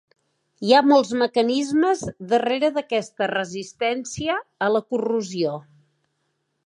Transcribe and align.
Hi 0.67 0.71
ha 0.75 0.79
molts 0.91 1.11
mecanismes 1.21 2.01
darrere 2.31 2.71
d'aquesta 2.79 3.29
resistència 3.33 4.39
a 4.69 4.71
la 4.77 4.83
corrosió. 4.95 5.55